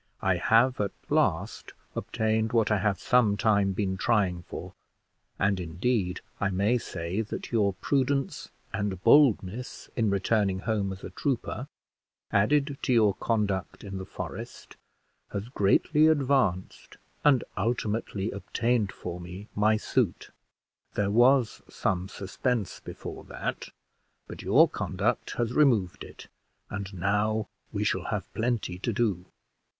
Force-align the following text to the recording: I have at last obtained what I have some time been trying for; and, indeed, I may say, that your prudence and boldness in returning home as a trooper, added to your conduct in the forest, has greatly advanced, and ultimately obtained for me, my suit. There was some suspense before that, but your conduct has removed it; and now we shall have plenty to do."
I 0.23 0.37
have 0.37 0.81
at 0.81 0.93
last 1.11 1.73
obtained 1.95 2.53
what 2.53 2.71
I 2.71 2.79
have 2.79 2.99
some 2.99 3.37
time 3.37 3.71
been 3.71 3.97
trying 3.97 4.41
for; 4.41 4.73
and, 5.37 5.59
indeed, 5.59 6.21
I 6.39 6.49
may 6.49 6.79
say, 6.79 7.21
that 7.21 7.51
your 7.51 7.73
prudence 7.73 8.49
and 8.73 9.03
boldness 9.03 9.91
in 9.95 10.09
returning 10.09 10.57
home 10.61 10.91
as 10.91 11.03
a 11.03 11.11
trooper, 11.11 11.67
added 12.31 12.79
to 12.81 12.91
your 12.91 13.13
conduct 13.13 13.83
in 13.83 13.99
the 13.99 14.05
forest, 14.07 14.75
has 15.31 15.49
greatly 15.49 16.07
advanced, 16.07 16.97
and 17.23 17.43
ultimately 17.55 18.31
obtained 18.31 18.91
for 18.91 19.19
me, 19.19 19.49
my 19.53 19.77
suit. 19.77 20.31
There 20.95 21.11
was 21.11 21.61
some 21.69 22.09
suspense 22.09 22.79
before 22.79 23.23
that, 23.25 23.69
but 24.25 24.41
your 24.41 24.67
conduct 24.67 25.35
has 25.35 25.53
removed 25.53 26.03
it; 26.03 26.25
and 26.71 26.91
now 26.91 27.49
we 27.71 27.83
shall 27.83 28.05
have 28.05 28.33
plenty 28.33 28.79
to 28.79 28.91
do." 28.91 29.25